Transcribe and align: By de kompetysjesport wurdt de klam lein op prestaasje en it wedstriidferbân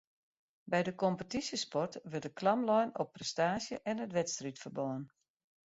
By 0.71 0.79
de 0.87 0.93
kompetysjesport 1.01 1.95
wurdt 2.09 2.25
de 2.27 2.31
klam 2.39 2.61
lein 2.67 2.89
op 3.01 3.09
prestaasje 3.17 3.77
en 3.89 4.01
it 4.05 4.15
wedstriidferbân 4.19 5.01